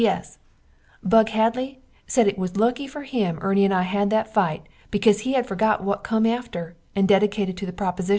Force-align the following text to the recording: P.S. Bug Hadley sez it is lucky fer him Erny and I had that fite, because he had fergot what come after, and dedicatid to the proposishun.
P.S. 0.01 0.39
Bug 1.03 1.29
Hadley 1.29 1.79
sez 2.07 2.25
it 2.25 2.35
is 2.35 2.57
lucky 2.57 2.87
fer 2.87 3.03
him 3.03 3.37
Erny 3.39 3.63
and 3.63 3.71
I 3.71 3.83
had 3.83 4.09
that 4.09 4.33
fite, 4.33 4.67
because 4.89 5.19
he 5.19 5.33
had 5.33 5.45
fergot 5.45 5.81
what 5.81 6.03
come 6.03 6.25
after, 6.25 6.75
and 6.95 7.07
dedicatid 7.07 7.55
to 7.57 7.67
the 7.67 7.71
proposishun. 7.71 8.09